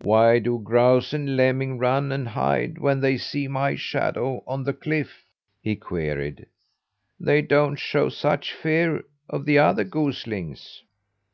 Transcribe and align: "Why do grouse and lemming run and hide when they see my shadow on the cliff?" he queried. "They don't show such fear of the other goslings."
"Why 0.00 0.38
do 0.38 0.58
grouse 0.64 1.12
and 1.12 1.36
lemming 1.36 1.76
run 1.76 2.10
and 2.10 2.26
hide 2.26 2.78
when 2.78 3.00
they 3.00 3.18
see 3.18 3.48
my 3.48 3.74
shadow 3.74 4.42
on 4.46 4.64
the 4.64 4.72
cliff?" 4.72 5.26
he 5.60 5.76
queried. 5.76 6.46
"They 7.20 7.42
don't 7.42 7.76
show 7.76 8.08
such 8.08 8.54
fear 8.54 9.02
of 9.28 9.44
the 9.44 9.58
other 9.58 9.84
goslings." 9.84 10.82